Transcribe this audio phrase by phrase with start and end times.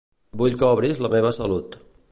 [0.41, 1.79] Vull que obris La Meva Salut.